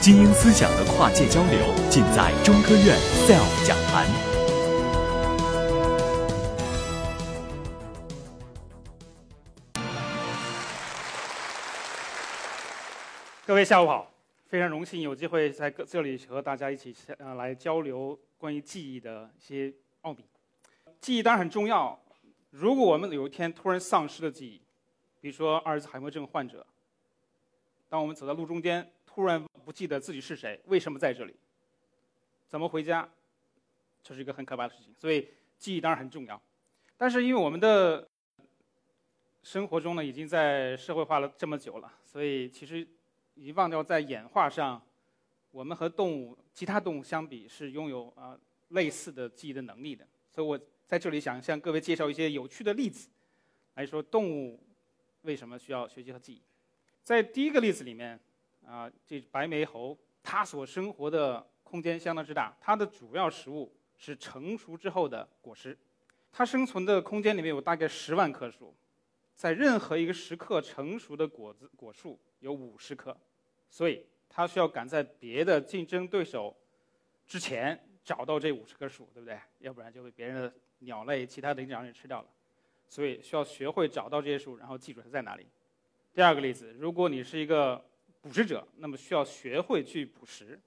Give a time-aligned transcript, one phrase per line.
[0.00, 2.96] 精英思想的跨界交流，尽在中科院
[3.26, 4.06] SELF 讲坛。
[13.44, 14.08] 各位下午好，
[14.46, 20.24] 非常荣幸有机会在这里和大家一起呃来交流关于记忆的一些奥秘。
[21.00, 21.98] 记忆当然很重要，
[22.50, 24.62] 如果我们有一天突然丧失了记忆，
[25.20, 26.64] 比如说阿尔兹海默症患者，
[27.88, 31.34] 当我们走在路中间，突然不记得自己是谁，为什么在这里，
[32.46, 33.10] 怎么回家，
[34.00, 34.94] 这是一个很可怕的事情。
[34.96, 35.26] 所以
[35.58, 36.40] 记忆当然很重要，
[36.96, 38.08] 但是因为我们的
[39.42, 42.86] 生活中呢已经在社会化了这么久了，所以其实
[43.34, 44.80] 已经忘掉在演化上，
[45.50, 48.38] 我们和动物其他动物相比是拥有啊
[48.68, 50.06] 类似的记忆的能力的。
[50.30, 53.08] 所以我在这里想向各位介绍一些有趣的例子，
[53.74, 54.60] 来说动物。
[55.22, 56.42] 为什么需要学习和记忆？
[57.02, 58.18] 在第一个例子里面，
[58.68, 65.76] 啊，这白眉猴它所生活的空间相当之大，它的主要食物是成熟之后的果实。
[66.30, 68.74] 它生存的空间里面有大概十万棵树，
[69.34, 73.16] 在任何一个时刻成熟的果子果树有五十棵，
[73.70, 76.54] 所以它需要赶在别的竞争对手
[77.26, 79.38] 之前找到这五十棵树，对不对？
[79.60, 82.28] 要不然就被别人的鸟类、其他的灵长类吃掉了。
[82.86, 85.46] 所以需要学会找到这些树，然后记住它在哪里。
[86.12, 87.82] 第二个例子，如果你是一个
[88.20, 90.58] 捕食者，那么需要学会去捕食；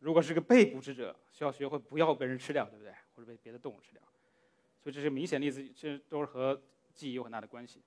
[0.00, 2.92] 如果是个被捕食者，需要学会不要被人吃掉，对不对？
[3.14, 4.02] 或者被别的动物吃掉。
[4.82, 6.60] 所以这是明显例子，这都是和
[6.94, 7.80] 记忆有很大的关系。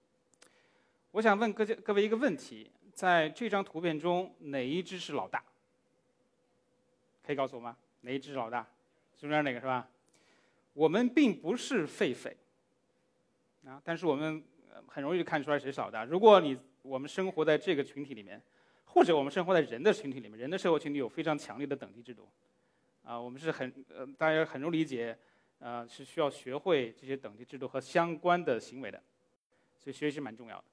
[1.11, 5.43] 我想问各各位一个问题：在这张图片中，哪一只是老大？
[7.25, 7.77] 可以告诉我吗？
[8.01, 8.67] 哪一只是老大？
[9.17, 9.87] 中间那个是吧？
[10.73, 12.33] 我们并不是狒狒。
[13.65, 14.43] 啊，但是我们
[14.87, 16.03] 很容易看出来谁是老大。
[16.03, 18.41] 如果你我们生活在这个群体里面，
[18.93, 22.29] 或者我们生活在人的群体里面，人的社会群体有非常强烈的等级制度，
[23.01, 25.17] 啊，我们是很呃大家很容易理解，
[25.57, 29.01] 呃是需要学会这些等级制度和相关的行为的，
[29.79, 30.63] 所以学习蛮重要的。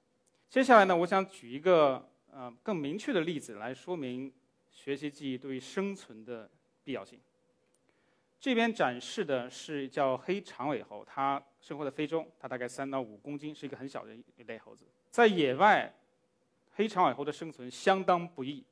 [0.51, 4.31] 接下来呢，我想举一个呃更明确的例子来说明
[4.69, 6.47] 学习记忆对于生存的
[6.83, 7.19] 必要性。
[8.39, 14.85] 这边展示的是叫黑长尾猴，它生活在非洲，它大概三到五公斤，是一个很小的一类猴子。
[15.09, 15.91] 在野外，
[16.75, 18.63] 黑长尾猴的生存相当不易。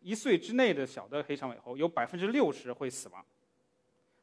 [0.00, 3.24] 一岁之内的小的黑长尾猴有百分之六十会死亡，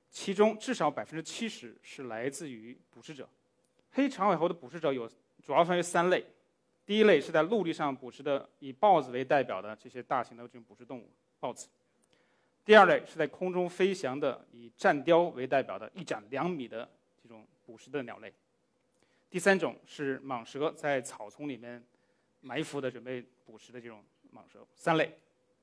[0.10, 3.28] 其中至少百分之七十是来自于捕食者。
[3.92, 5.10] 黑长尾猴的捕食者有
[5.44, 6.24] 主要分为三类，
[6.86, 11.10] 第一类是在陆地上捕食的，以豹子为代表的这些大型的这种捕食动物，
[11.40, 11.68] 豹子。
[12.64, 16.88] 第二类是在空中飞翔的，以战雕为代表的，一展两米的
[17.22, 18.32] 这种捕食的鸟类。
[19.32, 21.84] 第三种是蟒蛇，在草丛里面
[22.42, 24.04] 埋伏的，准备捕食的这种
[24.34, 24.66] 蟒蛇。
[24.76, 25.18] 三类，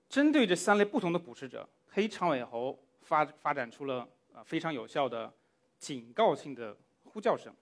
[0.09, 5.33] 针对这三类不同的捕食者，黑长尾猴发发展出了啊非常有效的
[5.79, 7.53] 警告性的呼叫声。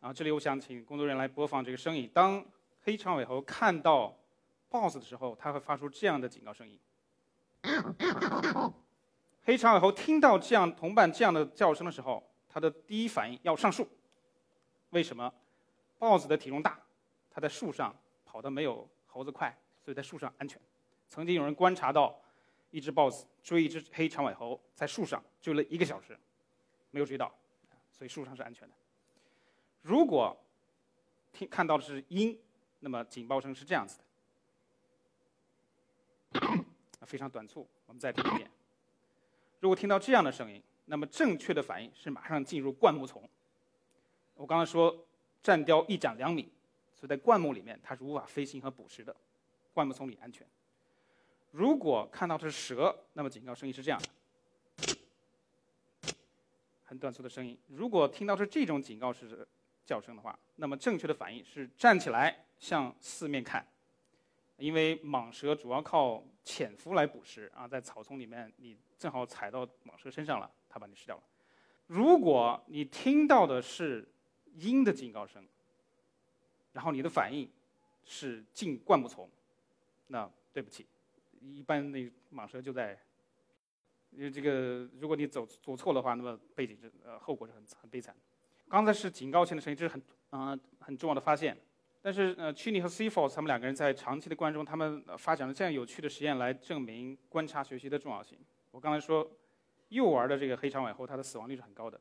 [0.00, 2.10] 啊，这里我想请工作人员来播放这个声音。
[2.14, 2.42] 当
[2.84, 4.16] 黑长尾猴看到
[4.70, 6.78] 豹子的时候，它会发出这样的警告声音。
[9.42, 13.86] 黑长尾猴听到这样同伴这样的叫声的时候，它的第一反应要上树。
[14.90, 15.32] 为什么？
[15.98, 16.80] 豹子的体重大，
[17.30, 17.94] 它在树上
[18.30, 19.52] 跑得没有猴子快，
[19.82, 20.60] 所以在树上安全。
[21.08, 22.16] 曾经有人观察到，
[22.70, 26.16] 一只豹子追一只黑长尾猴，在树上追了一个小时，
[26.92, 27.34] 没有追到，
[27.90, 28.74] 所以树上是安全的。
[29.82, 30.40] 如果
[31.32, 32.38] 听看到的是鹰，
[32.78, 34.04] 那么警报声是这样子的。
[37.06, 38.48] 非常短促，我们再听一遍。
[39.58, 43.28] 如果听到这样的声音，那么正确的反应是马上进入灌木丛。
[44.34, 44.96] 我刚才说，
[45.42, 46.52] 战雕一展两米，
[47.00, 49.16] 所以在灌木里面它是无法飞行和捕食的，
[49.72, 50.46] 灌木丛里安全。
[51.50, 54.94] 如果看到的是蛇，那么警告声音是这样的，
[56.84, 57.58] 很短促的声音。
[57.68, 59.48] 如果听到是这种警告式
[59.86, 63.66] 叫声的话，那么正确的反应是站起来向四面看。
[64.58, 71.22] 因为蟒蛇主要靠潜伏来捕食啊，在草丛里面，你正好踩到蟒蛇身上了，它把你吃掉了。
[71.86, 74.06] 如果你听到的是
[74.56, 75.42] 鹰的警告声，
[76.72, 77.50] 然后你的反应
[78.04, 79.28] 是进灌木丛，
[80.08, 80.86] 那对不起，
[81.40, 82.98] 一般那蟒蛇就在，
[84.10, 88.14] 因为这个，如果你走走错的话，那么背景是呃后果是很很悲惨。
[88.68, 91.56] 刚才是警告性的声音，这是很嗯很重要的发现。
[92.02, 98.38] 但是，呃 c h i n y 和 c f o r 他们两个人在长期的观中，他们发展了这样有趣的实验来证明观察学习的重要性。
[98.70, 99.30] 我刚才说，
[99.90, 102.00] 幼儿的这个黑长尾猴，它的死亡率是很高的。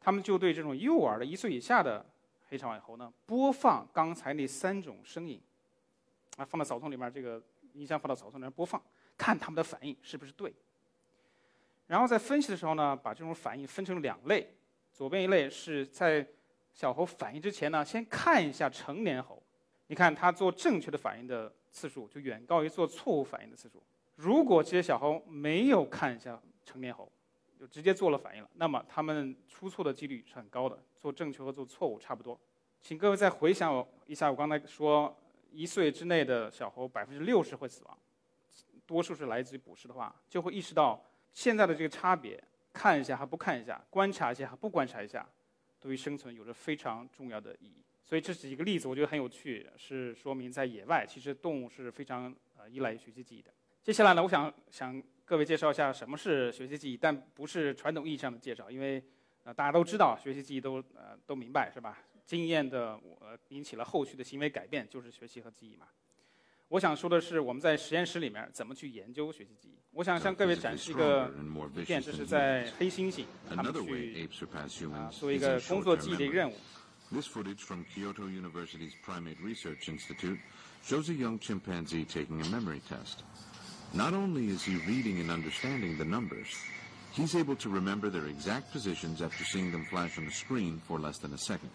[0.00, 2.04] 他们就对这种幼儿的一岁以下的
[2.52, 5.40] 黑长尾猴呢，播放刚才那三种声音，
[6.36, 8.78] 啊，放到草丛里面，这个音箱放到草丛里面播放，
[9.16, 10.54] 看他们的反应是不是对。
[11.86, 14.54] 然后在分析的时候呢，把这种反应分成两类，
[14.92, 16.26] 左边一类是在
[16.74, 19.42] 小猴反应之前呢，先看一下成年猴，
[19.86, 23.82] 你看它做正确的反应的次数就远高于做错误反应的次数。
[24.16, 27.10] 如果这些小猴没有看一下成年猴，
[27.62, 32.36] 就直接做了反应了，那么他们出错的几率是很高的，做正确和做错误差不多。
[32.80, 35.16] 请各位再回想一下，我刚才说
[35.52, 37.96] 一岁之内的小猴百分之六十会死亡，
[38.84, 41.00] 多数是来自于捕食的话，就会意识到
[41.32, 42.42] 现在的这个差别，
[42.72, 45.24] 看一下还不看一下，观察一下还不观察一下，
[45.78, 47.84] 对于生存有着非常重要的意义。
[48.02, 53.52] 所以这是几个例子我觉得很有趣，是说明在野外其实动物是非常呃依赖于学习记忆的。
[53.84, 59.02] 接下来呢，我想想各位介绍一下什么是学习记忆，但不是传统意义上的介绍，因为
[59.44, 61.98] 呃大家都知道学习记忆都呃都明白是吧？
[62.24, 65.86] 经验的呃引起了后续的行为改变，就是学习和记忆嘛。
[66.68, 69.78] 我想说的是，我们在实验室里面怎么去研究学习记忆。
[69.90, 74.16] 我想向各位展示一个图片，这是在黑猩猩他们去
[74.92, 76.54] 啊做一个工作记忆的任务。
[77.10, 80.38] This footage from Kyoto University's Primate Research Institute
[80.82, 83.22] shows a young chimpanzee taking a memory test.
[83.93, 86.47] Not only is he reading and understanding the numbers,
[87.13, 90.99] he's able to remember their exact positions after seeing them flash on the screen for
[90.99, 91.71] less than a second.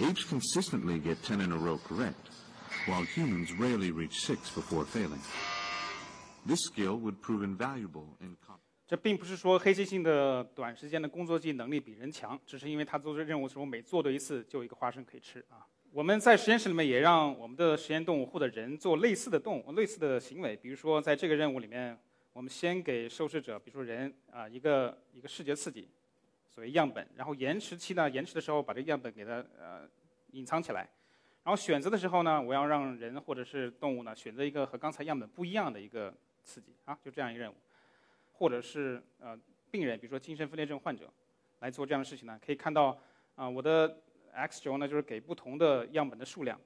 [0.00, 2.30] Apes consistently get 10 in a row correct,
[2.86, 5.20] while humans rarely reach 6 before failing.
[6.46, 8.36] This skill would prove invaluable in
[8.86, 15.64] 这并不是说黑猩猩的短时间的工作记忆能力比人强，只是因为它做这任务的时候每做对一次就有一个花生可以吃啊。
[15.91, 21.97] 我们在实验室里面也让我们的实验动物或者人做类似的动物、类似的行为，比如说在这个任务里面，
[22.31, 25.89] 我们先给受试者，比如说人啊一个一个视觉刺激，
[26.47, 29.89] 所谓样本，然后延迟期呢，延迟的时候把这个样本给它呃
[30.33, 30.81] 隐藏起来，
[31.43, 36.13] 然后选择的时候呢，我要让人或者是动物呢选择一个和刚才样本不一样的一个
[36.43, 37.55] 刺激啊，就这样一个任务，
[38.33, 39.35] 或者是呃
[39.71, 41.11] 病人，比如说精神分裂症患者
[41.61, 42.95] 来做这样的事情呢，可以看到
[43.33, 44.01] 啊我的。
[44.33, 46.59] X 轴呢，就是给不同的样本的数量，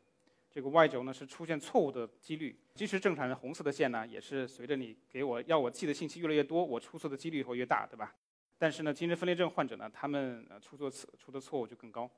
[0.50, 2.58] 这个 y 轴呢是出现错误的几率。
[2.76, 8.16] 即使正常的红色的线呢，也是随着你给我要我记的信息越来越多，我出错的几率会越大，对吧？
[8.58, 12.10] 但是呢，精神分裂症患者呢，他们呃出错次出的错误就更高。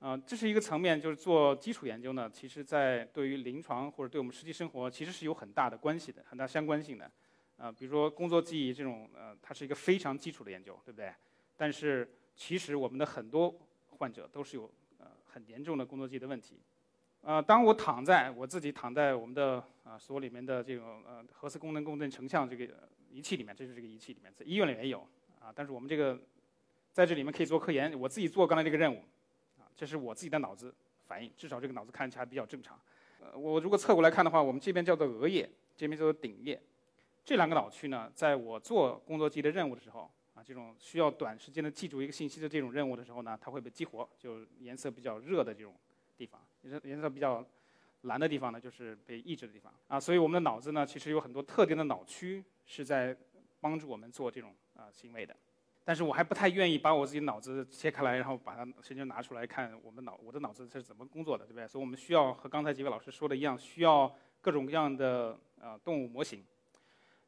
[0.00, 7.10] 啊，这是一个层面，就是做基础研究呢，其实在对于临床或者对我们实际生活，其实是有很大的关系的，很大相关性的。
[7.56, 11.12] 啊，比如说工作记忆这种，呃，它是一个非常基础的研究，对不对？
[11.56, 13.52] 但是其实我们的很多
[13.98, 16.60] 患者都是有呃很严重的工作记忆的问题，
[17.22, 22.66] 呃，当我躺在我自己躺在我们的啊所里面的这种呃核磁功能共振成像这个
[23.10, 25.00] 仪器里面，这是这个仪器里面，在医院里面有
[25.40, 26.18] 啊，但是我们这个
[26.92, 28.98] 在这里面可以做科研，我自己做刚才这个任务，
[29.58, 30.72] 啊，这是我自己的脑子
[31.06, 32.78] 反应，至少这个脑子看起来比较正常。
[33.20, 36.62] 呃，我如果侧过来看的话，我们这边叫做额叶，这边叫做顶叶，
[37.24, 40.08] 这两个脑区呢，在我做工作记忆的任务的时候。
[40.38, 45.74] 啊，这种需要短时间的记住一个信息的这种任务的时候呢，它会被激活，就颜色比较热的这种
[46.16, 47.44] 地方，颜色颜色比较
[48.02, 49.74] 蓝的地方呢，就是被抑制的地方。
[49.88, 53.16] 啊，所以我们的脑子呢，其实有很多特定的脑区是在
[53.60, 55.34] 帮助我们做这种啊行为的。
[55.84, 61.66] 但是我还不太愿意把我自己脑子切开来，然后把它神经拿出来看我们脑我的脑子是怎么工作的，对不对？
[61.66, 66.44] 所以我们需要和刚才几位老师说的一样，需要各种各样的呃动物模型。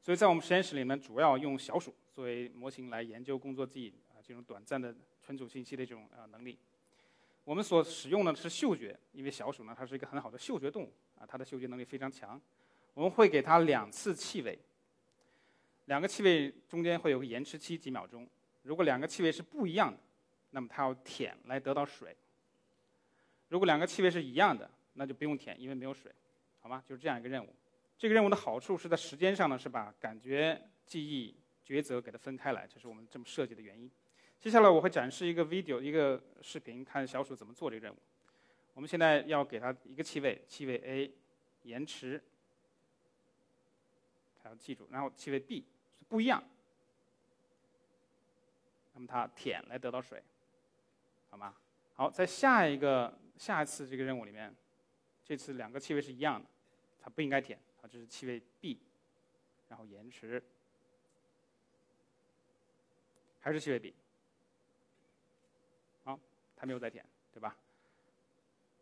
[0.02, 6.58] 所以在我们实验室里面，主要用小鼠作为模型来研究工作记忆啊这种短暂的存储信息的这种啊能力。
[7.44, 12.38] 我们所使用的是嗅觉，因为小鼠呢它是一个很好的嗅觉动物啊，它的嗅觉能力非常强。
[12.92, 14.58] 我们会给它两次气味，
[15.86, 18.28] 两个气味中间会有个延迟期几秒钟。
[18.64, 19.98] 如果两个气味是不一样的，
[20.50, 22.14] 那么它要舔来得到水。
[23.48, 26.12] 如果两个气味是一样的，那就不用舔，因为没有水，
[26.60, 26.84] 好吗？
[26.86, 27.48] 就是这样一个任务。
[27.96, 31.34] 这个任务的好处是在时间上呢，是把感觉、记忆、
[31.70, 33.88] 抉择给它分开来，这是我们这么设计的原因。
[34.40, 37.96] 接下来我会展示一个 video，一个视频，看小鼠怎么做这个任务。
[38.74, 41.14] 我们现在要给它一个气味，气味 A，
[41.62, 42.20] 延迟，
[44.42, 45.64] 它要记住，然后气味 B
[46.08, 46.42] 不一样，
[48.94, 50.20] 那么它舔来得到水，
[51.28, 51.54] 好吗？
[51.94, 54.52] 好，在下一个下一次这个任务里面，
[55.24, 56.48] 这次两个气味是一样的，
[57.00, 57.56] 它不应该舔。
[57.80, 58.78] 啊，这是气味 B，
[59.68, 60.42] 然后延迟，
[63.40, 63.94] 还是气味 B，
[66.04, 66.18] 好，
[66.54, 67.56] 它没有在舔，对吧？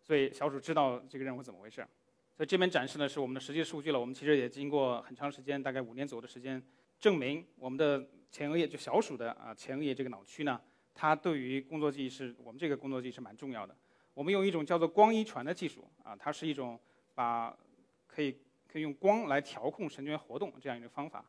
[0.02, 1.86] 所以小鼠知道这个任务怎么回事。
[2.36, 3.98] 所以这边展示的是我们的实际数据了。
[3.98, 6.62] 我们其实也经过很长时间，大概五年左右的时间，
[7.00, 10.60] 证明我们的前额叶就小鼠的啊前额叶这个脑区呢，
[10.94, 13.76] 它对于工作记忆是我们这个工作记忆是蛮重要的。
[14.14, 16.78] 我们用一种叫做光遗传的技术啊，它是一种
[17.14, 17.56] 把
[18.06, 18.36] 可以
[18.66, 21.24] 可以用光来调控神经元活动这样一个方法。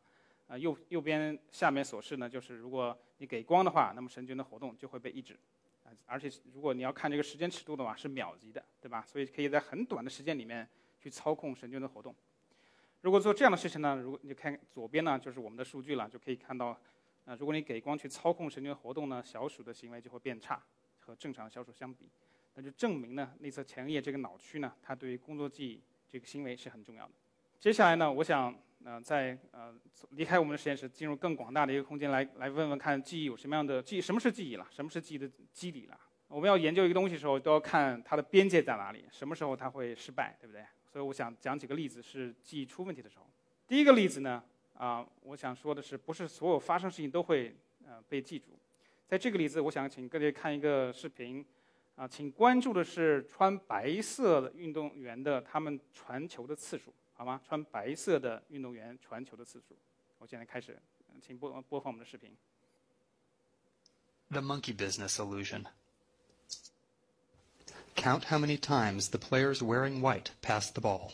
[0.50, 5.38] 啊，右右边下面所示呢，就是如果你给光的话，那么神经的活动就会被抑制。
[5.84, 9.04] 啊，而且如果你要看这个时间尺度的话，是秒级的，对吧？
[9.06, 12.12] 所以可以在很短的时间里面去操控神经的活动。
[13.02, 16.76] 如果做这样的事情呢，如果你看左边呢，就是我们的数据了，就可以看到，
[17.26, 20.60] 啊，如果你给光去操控神经活动呢，小鼠的行为就会变差，
[20.98, 22.10] 和正常的小鼠相比，
[22.54, 27.12] 那就证明呢，内侧前叶这个脑区呢，它对于工作记忆这个行为是很重要的。
[27.60, 28.52] 接下来呢，我想。
[28.82, 29.74] 呃，在呃
[30.12, 34.00] 离开我们的实验室，进入更广大的一个空间来来问问看，记忆有什么样的记忆？
[34.00, 34.66] 什么是记忆了？
[34.70, 36.00] 什么是记忆的机理了？
[36.28, 40.64] 我们要研究一个东西的时候，都要看它的边界在哪里，什么时候它会失败，对不对？
[40.90, 43.26] 所以我想讲几个例子，是记忆出问题的时候。
[43.68, 47.54] 第一个例子呢，啊，我想说的是，不是所有发生事情都会
[47.86, 48.58] 呃被记住。
[49.06, 51.44] 在这个例子，我想请各位看一个视频，
[51.96, 56.90] 啊，请关注的是穿白色的运动员的他们传球的次数。
[57.19, 57.39] 好吗？
[57.47, 59.77] 穿白色的运动员传球的次数。
[60.17, 60.77] 我现在开始，
[61.21, 62.35] 请播播放我们的视频。
[64.29, 65.65] The monkey business illusion.
[67.95, 71.13] Count how many times the players wearing white pass the ball.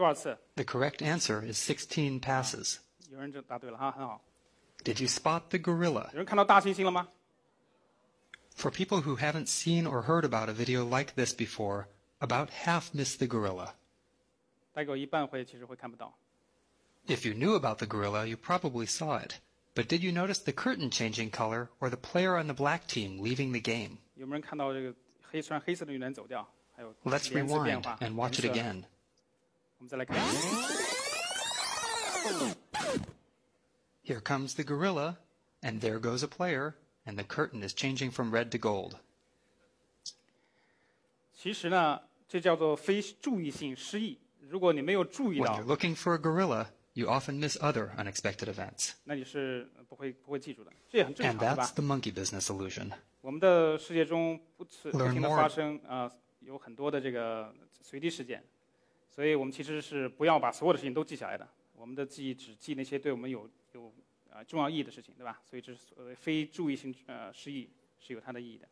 [0.00, 2.78] The correct answer is 16 passes.
[3.10, 4.22] 有人就答对了哈，很好。
[4.84, 6.10] Did you spot the gorilla?
[6.12, 7.08] 有人看到大猩猩了吗？
[8.56, 11.86] For people who haven't seen or heard about a video like this before,
[12.18, 13.74] about half miss the gorilla.
[14.72, 16.16] 大概一半会其实会看不到。
[17.06, 19.34] If you knew about the gorilla, you probably saw it.
[19.74, 23.20] But did you notice the curtain changing color or the player on the black team
[23.20, 23.98] leaving the game?
[24.14, 26.46] 有没有人看到这个黑穿黑色的女人走掉？
[26.74, 28.66] 还有 Let's rewind and watch it again.
[28.66, 28.84] 我们
[29.88, 30.16] 再来看。
[34.04, 35.16] Here comes the gorilla,
[35.62, 36.74] and there goes a player,
[37.04, 38.94] and the curtain is changing from red to gold.
[41.32, 44.18] 其实呢，这叫做非注意性失忆。
[44.40, 48.92] 如果你没有注意 When 到 you're，looking for a gorilla, you often miss other unexpected events.
[49.04, 52.92] 那你是不会不会记住的，这也很正 And 常，对吧 that's？the monkey business illusion.
[53.20, 55.36] 我们的世界中不此不 Learn 停的 more.
[55.36, 57.52] 发生啊、有很多的这个
[57.82, 58.42] 随机事件，
[59.11, 61.47] 所以我们其实是不要把所有的事情都记下来的。
[61.75, 63.93] 我们的记忆只记那些对我们有有
[64.31, 65.41] 啊、重要意义的事情，对吧？
[65.43, 68.65] 所以这是所谓非注意性呃失忆是有它的意义的。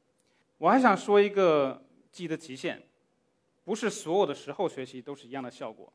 [0.58, 2.82] 我还想说一个记忆的极限，
[3.66, 5.92] 不是所有的时候学习都是一样的效果。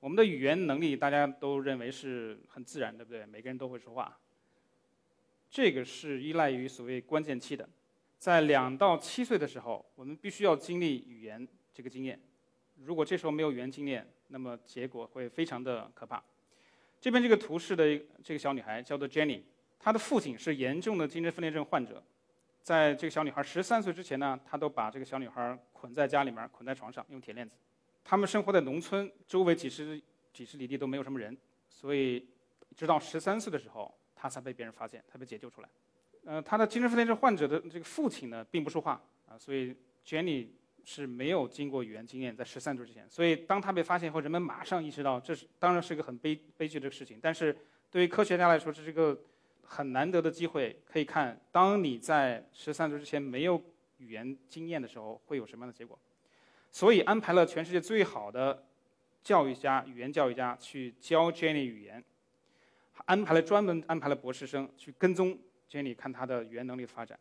[0.00, 3.24] 我们的语言能力大家都认为是很自然，对不对？
[3.26, 4.18] 每个人都会说话。
[5.48, 7.68] 这个是依赖于所谓关键期的，
[8.18, 12.20] 在两到七岁的时候，我们必须要经历语言这个经验。
[12.84, 16.22] 如果这时候没有原经验，那么结果会非常的可怕。
[17.00, 19.42] 这边这个图示的这个小女孩叫做 Jenny，
[19.78, 22.02] 她的父亲是严重的精神分裂症患者。
[22.62, 27.54] 在这个小女孩十三岁之前呢，他都把这个小女孩捆在家里面，捆在床上，用铁链子。
[28.02, 30.02] 他们生活在农村，周围几十
[30.32, 31.36] 几十里地都没有什么人，
[31.68, 32.26] 所以
[32.74, 35.68] 直到十三岁的时候，她才被别人发现，她被解救出来。
[36.24, 39.72] 呃，她的精神分裂症患者的这个父亲呢，并不说话啊，所以
[40.04, 40.48] Jenny
[40.88, 43.04] 是没有经过语言经验，在十三岁之前。
[43.10, 47.54] 所以当他被发现以后，人们马上意识到这是当然是一个很悲悲剧的事情，但是
[47.90, 49.20] 对于科学家来说，这是一个
[49.64, 53.60] 很难得的机会，可以看当你在十三岁之前没有
[53.98, 55.98] 语言经验的时候，会有什么样的结果。
[56.70, 58.64] 所以安排了全世界最好的
[59.24, 62.04] 教育家、语言教育家去教 Jenny 语言，
[63.06, 65.36] 安排了专门安排了博士生去跟踪
[65.68, 67.18] Jenny 看她的语言能力的发展。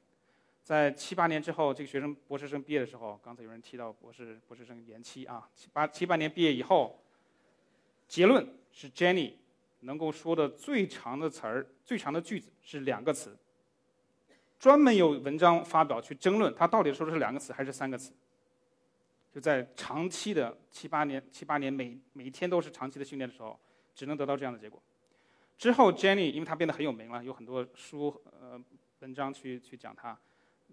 [0.66, 7.00] 在七八年之后，这个学生博士生毕业的时候，刚才有人提到博士博士生延期啊，七八七八年毕业以后，
[8.08, 9.34] 结论是 Jenny
[9.82, 13.38] 能够说的最长的词儿、最长的句子是两个词。
[14.58, 18.12] 专门有文章发表去争论他到底说的是两个词还是三个词。
[19.32, 23.60] 就在长期的七八年、七八年每每天都是长期的训练的时候，
[23.94, 24.82] 只能得到这样的结果。
[25.60, 28.60] 之后，Jenny 因为她变得很有名了，有很多书呃
[29.02, 30.18] 文章去去讲她，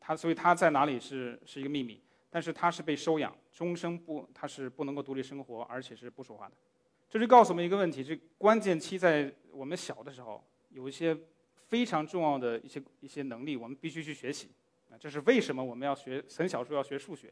[0.02, 2.02] 他所以他在哪里是是一个秘密。
[2.34, 6.54] 但是他是被收养，终生不他是不能够独立生活，而且是不说话的。
[7.10, 11.14] 这就告诉我们一个问题：这关键期在我们小的时候，有一些
[11.68, 14.50] 非常重要的一些一些能力，我们必须去学习。
[14.90, 17.30] 啊，这是为什么我们要学很小时候要学数学。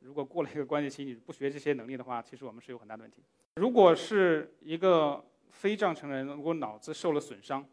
[0.00, 3.22] 如果过了一个关键期，你不学这些能力的话，其实我们是有很大的问题。
[3.54, 7.64] 如果是一个非正常人，如果脑子受了损伤，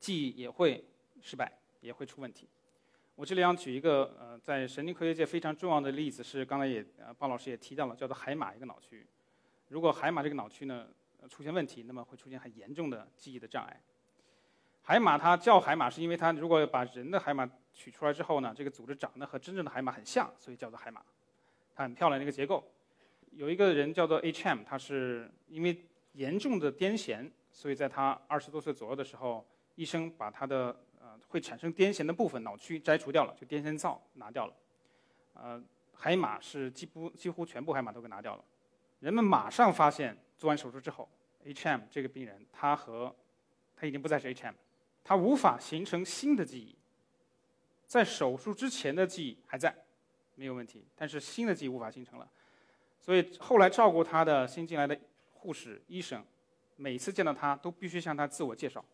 [0.00, 0.82] 记忆也会
[1.20, 1.52] 失败，
[1.82, 2.48] 也会出问题。
[3.18, 9.04] 我这里想举一个呃，在神经科学界非常重要的例子，是刚才也呃鲍老师也提到了，叫做海马一个脑区。
[9.66, 10.86] 如果海马这个脑区呢
[11.28, 13.82] 出现问题，那么会出现很严重的记忆的障碍。
[14.82, 21.02] 海马它叫海马，是因为它如果把人的海马取出来之后呢，这个组织长得和真正的海马很像，所以叫做海马。
[21.74, 22.64] 它很漂亮的一个结构。
[23.32, 25.76] 有一个人叫做 H.M，他是因为
[26.12, 29.44] 严重的癫痫，所以在他二十多岁左右的时候，
[29.74, 30.84] 医生把他的
[31.26, 34.54] 会产生癫痫的部分脑区摘除掉了，就癫痫灶拿掉了。
[35.34, 38.44] 呃，海马是几乎几乎全部海马都给拿掉了。
[39.00, 41.08] 人们马上发现，做完手术之后
[41.44, 43.14] ，H.M 这个病人他和
[43.76, 44.54] 他已经不再是 H.M。
[45.04, 46.76] 他无法形成新的记忆，
[47.86, 49.74] 在手术之前的记忆还在，
[50.34, 52.28] 没有问题，但是新的记忆无法形成了。
[53.00, 54.98] 所以后来照顾他的新进来的
[55.32, 56.22] 护士、医生，
[56.76, 58.84] 每次见到他都必须向他自我介绍。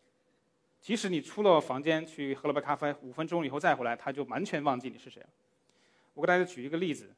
[0.85, 5.29] 即使你出了房间去喝了杯咖啡，五分钟以后再回来，他就完全忘记你是谁了。
[6.13, 7.11] 我给大家举一个例子，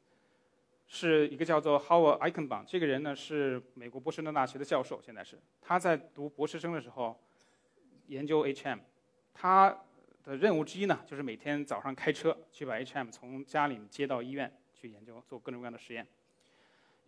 [0.86, 7.14] 是一个叫做 Howard Eichenbaum 这个人呢，是美国波士顿大学的教授，现在是他在读博士生的时候。
[8.06, 8.78] 研究 H.M，
[9.34, 9.84] 他
[10.24, 16.06] 的任务之一呢，就是每天早上开车去把 H.M 从家里接到医院去研究，做各种各样的实验。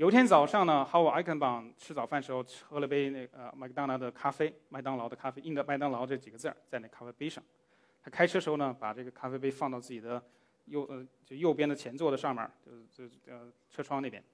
[0.01, 7.45] 有一天早上呢，Howard Eichenbaum 吃早饭时候喝了杯那个麦当劳的咖啡，麦当劳的咖啡印的麦当劳这几个字儿在那咖啡杯上。
[8.03, 10.23] 他开车时候呢，把这个咖啡杯放到自己的
[10.65, 12.51] 右呃就右边的前座的上面，
[12.91, 14.25] 就就呃车窗那边。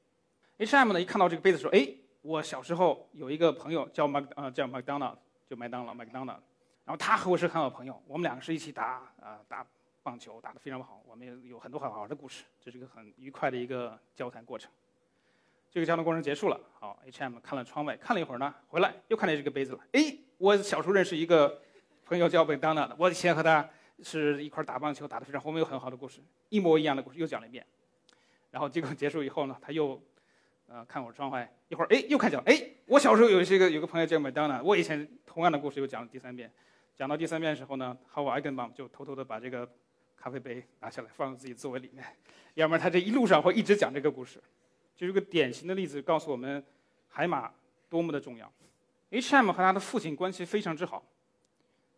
[0.58, 1.84] H.M 呢一看到这个杯子说：“哎，
[2.22, 5.18] 我小时候有一个朋友叫麦呃叫麦当劳，
[5.48, 6.34] 就麦当劳麦当劳。”
[6.86, 9.66] 然后他和我是很好朋友，我们两个是一起打啊打
[10.04, 11.02] 棒球，打得非常好。
[11.04, 14.70] 我们也有很多好玩的故事，这是一个很愉快的一个交谈过程。
[15.76, 19.80] 这个交谈过程结束了，好，H.M 看了窗外，看了一会儿呢，回来又看见这个杯子了。
[19.92, 21.60] 哎，我小时候认识一个
[22.06, 23.68] 朋友叫贝当娜的，我以前和他
[24.02, 27.62] 是一块打棒球，打得非常好，我们有很好的故事，一模一样的故事又讲了一遍。
[28.50, 30.02] 然后结果结束以后呢，他又
[30.66, 36.50] 呃看我窗外，一会儿哎又看见了，哎，我小时候有一个有个朋友叫麦当娜，我以前同样的故事又讲了第三遍。
[36.94, 39.70] 讲到第三遍的时候呢，哈沃艾根邦就偷偷的把这个
[40.16, 42.02] 咖啡杯拿下来，放在自己座位里面，
[42.54, 44.42] 要不然他这一路上会一直讲这个故事。
[44.96, 46.64] 就是个典型的例子，告诉我们
[47.08, 47.52] 海马
[47.88, 48.50] 多么的重要。
[49.10, 49.52] H.M.
[49.52, 51.04] 和他的父亲关系非常之好，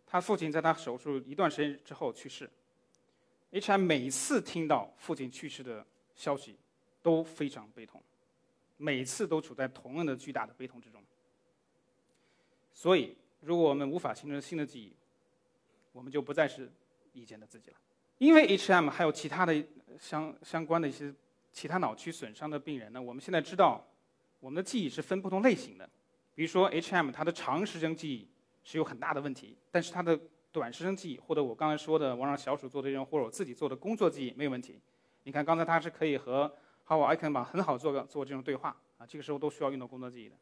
[0.06, 2.50] 他父亲在他手术一段时间之后去世。
[3.52, 3.82] H.M.
[3.82, 6.58] 每次听到父亲去世的消息，
[7.00, 8.02] 都非常悲痛，
[8.76, 11.02] 每次都处在同样的巨大的悲痛之中。
[12.72, 13.16] 所以。
[13.40, 14.92] 如果我们无法形成新的记忆，
[15.92, 16.68] 我们就不再是
[17.12, 17.76] 以前的自己了。
[18.18, 18.90] 因为 H.M.
[18.90, 19.64] 还有其他的
[19.96, 21.14] 相相关的一些
[21.58, 23.84] 其他脑区损伤的病人呢，我们现在知道，
[24.38, 25.90] 我们的记忆是分不同类型的。
[26.32, 27.10] 比如说 H.M.
[27.10, 28.28] 它的长时间记忆
[28.62, 30.16] 是有很大的问题，但是它的
[30.52, 34.80] 短时间记忆，或者我刚才说的我让小鼠做的这种，或者我自己做的工作记忆没有问题。
[35.24, 36.48] 你看刚才他是可以和
[36.86, 40.36] How I can 吧很好做个做这种对话啊，这个时候都需要用到工作记忆的。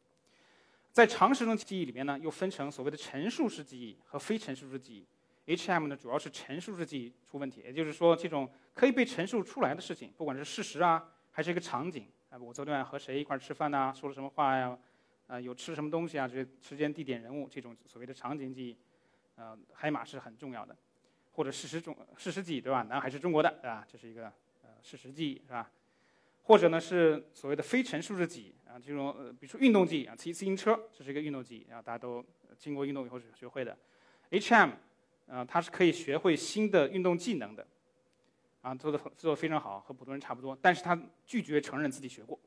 [0.92, 5.06] 在长时间记忆里面呢，又分成所谓的陈述式记忆和非陈述式记忆。
[5.46, 5.86] H.M.
[5.86, 14.76] 呢，主要是陈述式记忆出问题，也就是说，这种可以被陈述出来的事情，不管是事实啊，还是一个场景，啊，我昨天晚上和谁一块吃饭呐，说了什么话呀，
[15.28, 18.76] 啊，有吃什么东西啊，这些时间、地点、人物，这种所谓的场景记忆，
[19.36, 20.76] 呃，海马是很重要的，
[21.30, 22.82] 或者事实中事实记忆，对吧？
[22.82, 23.86] 南海是中国的，对吧？
[23.86, 24.26] 这是一个
[24.62, 25.70] 呃事实记忆，是吧？
[26.42, 32.24] 或者呢是所谓的非陈述式记忆啊，这种呃，比如说运动记忆啊，骑自行车，这是一个运动记忆，啊大家都
[32.58, 33.78] 经过运动以后是学会的。
[34.30, 34.70] H.M.
[35.26, 37.66] 啊，他是可以学会新的运动技能的，
[38.62, 40.56] 啊，做的做的非常好，和普通人差不多。
[40.62, 42.38] 但是他拒绝承认自己学过，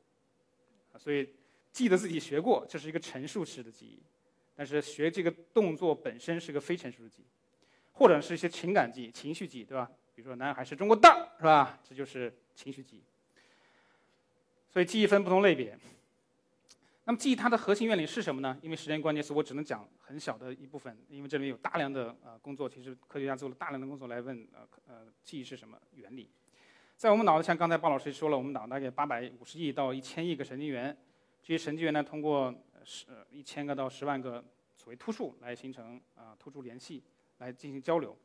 [0.96, 1.34] 所以
[1.72, 4.02] 记得自己学过，这是一个陈述式的记忆。
[4.56, 7.26] 但是学这个动作本身是个非陈述式记忆，
[7.92, 9.90] 或者是一些情感记忆、情绪记忆，对吧？
[10.14, 11.78] 比如说南海是中国大，是吧？
[11.88, 13.02] 这就是情绪记忆。
[14.68, 15.78] 所以记忆分不同类别。
[17.10, 18.56] 那么记忆它的核心原理是什么呢？
[18.62, 20.96] 因为时间关键，所以我只能讲很小的一部分。
[21.08, 26.30] 因为这里有大量的呃工作，其实科学家做了大量的工作来问呃呃记忆是什么原理。
[26.96, 30.96] 在我们脑子，像刚才鲍老师说了，我们脑大概八百五十亿到一千亿个神经元，
[31.42, 34.44] 这些神经元呢通过十一千个到十万个
[34.76, 37.02] 所谓突触来形成啊突触联系
[37.38, 38.16] 来进行交流。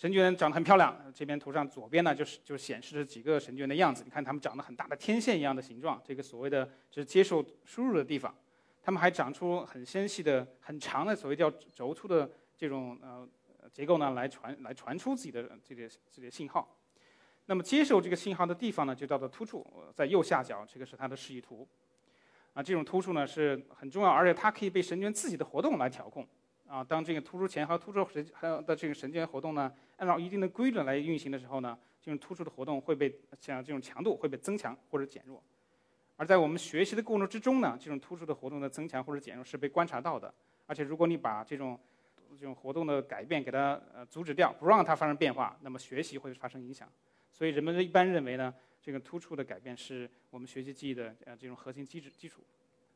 [0.00, 4.02] 神经元长得很漂亮，这边图上左边呢就是就显示着几个神经元的样子。
[4.02, 8.34] 你看它们长得很大的天线一样的形状，这个所谓的就是接受输入的地方。
[8.82, 13.28] 它们还长出很纤细的、很长的所谓叫轴突的这种呃
[13.70, 16.74] 结构呢，来传来传出自己的这些这些信号。
[17.44, 21.68] 那么接受这个信号的地方呢，就叫做突触，在右下角，这个是它的示意图。
[22.54, 26.26] 啊，这种突触呢是很重要，而且它可以被神经自己的活动来调控。
[26.66, 35.42] 啊，当这个突出前和突出神还有的这个神经元活动呢，按照一定的规律来运行的时候呢，这种突出的活动会被像这种强度会被增强或者减弱。
[36.16, 40.32] 而在我们学习的过程之中呢，这种突出的活动的增强或者减弱是被观察到的。
[40.66, 41.78] 而且如果你把这种
[42.38, 46.88] 这种活动的改变给它呃阻止掉，不让它发生变化，那么学习会发生影响。
[47.30, 52.42] 所以人们一般认为呢，这个突触的改变是我们学习记忆的呃这种核心机制基础。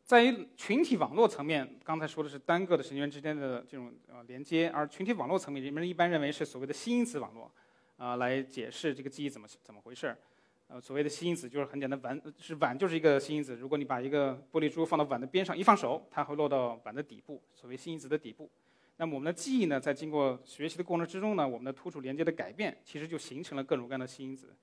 [0.05, 7.51] 在于群体网络层面，刚才说的是单个的神经元之间的这种呃连接，而群体网络层面，人们一般认为是所谓的新因子网络，
[7.97, 10.19] 啊，来解释这个记忆怎么怎么回事儿。
[10.67, 13.57] 呃，所谓的新因子就是很简单，碗是碗就是一个新因子。
[13.57, 18.51] 如果你把一个玻璃珠放到碗的边上，一放手，它会落到碗的底部，所谓新因子的底部。
[18.99, 24.55] 那么我们的记忆呢，在经过学习的过程之中呢，我们的突触连接的改变，其实就形成了各种各样的新因子。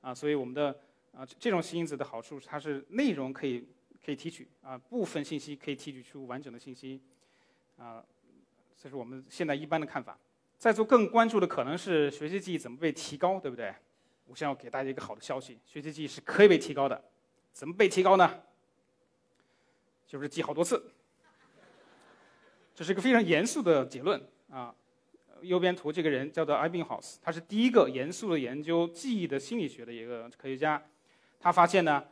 [0.00, 0.74] 啊，所以我们的
[1.12, 3.68] 啊这种新因子的好处，它是内容可以。
[4.06, 7.02] 可以提取啊，部分信息可以提取出完整的信息，
[7.76, 8.00] 啊，
[8.80, 10.16] 这是我们现在一般的看法。
[10.56, 13.74] 在座更关注的可能是学习记忆怎么被提高，对不对？
[14.26, 17.02] 我想要给大家一个好的消息，学习记忆是可以被提高的。
[17.50, 18.42] 怎么被提高呢？
[20.06, 20.92] 就是记好多次。
[22.72, 24.72] 这是一个非常严肃的结论啊。
[25.42, 30.80] 右边图这个人叫做 Ebbinghaus，他是第一个严肃的研究记忆的心理学的一个科学家。
[31.40, 32.04] 他发现呢。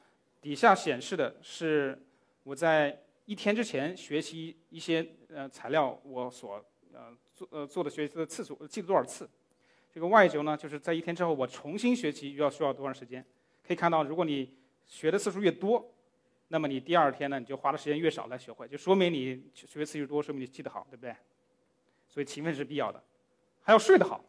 [0.44, 1.98] 底下显示的是
[2.42, 9.26] 我在一天之前学习一些呃材料，我所呃做呃做的学习的次数，记了多少次。
[9.90, 13.24] 这个 Y 轴呢，就是在一天之后我重新学习要需要多长时间。
[13.66, 14.54] 可以看到，如果你
[14.85, 15.90] 学的次数越多，
[16.48, 21.16] 那么你第二天呢，你就花的时间越少来学会，就说明你学次数多，说明你记得好，对不对？
[22.07, 23.02] 所以勤奋是必要的，
[23.62, 24.22] 还要睡得好。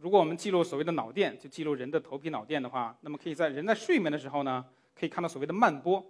[0.00, 6.04] 如果我们记录所谓的脑电，就记录人的头皮脑电的话，那么可以在人在睡眠的时候呢，可以看到所谓的慢波。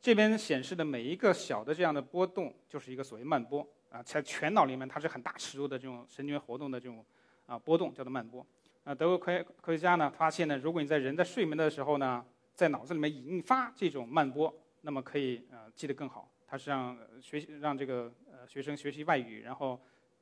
[0.00, 7.04] 这边显示的每一个小的这样的波动，就是一个所谓慢波啊，在全脑里面它是很大尺度的这种神经活动的这种
[7.46, 8.46] 啊波动，叫做慢波。
[8.84, 12.24] 啊，德国科学科学家呢发现呢，如果你在人在睡眠的时候呢，
[12.54, 14.52] 在脑子里面引发这种慢波，
[14.82, 16.28] 那么可以呃记得更好。
[16.46, 19.80] 它是让学习让这个呃学生学习外语，然后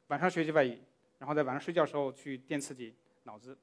[0.08, 0.78] 晚上学习外语，
[1.18, 2.94] 然后在晚上睡觉时候去电刺激。
[3.24, 3.56] 脑子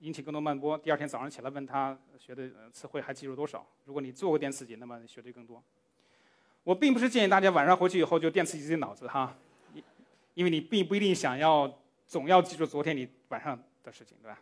[0.00, 3.66] 引起更多慢波，第二天早上起来问他学的词汇还记住多少？
[3.84, 5.62] 如果你做过电刺激，那么学的更多。
[6.64, 9.36] 我并不是建议大家晚上回去以后就电刺激自己脑子哈，
[10.34, 14.38] 因为你并不一定想要总要记住昨天你晚上的事情，对吧？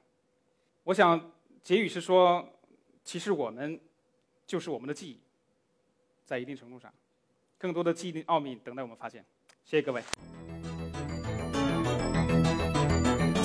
[0.84, 2.48] 我想结语是说，
[3.04, 3.78] 其实我们
[4.46, 5.20] 就是我们的记忆，
[6.24, 6.92] 在一定程度上，
[7.58, 9.24] 更多的记忆的奥秘等待我们发现。
[9.64, 10.02] 谢谢各位。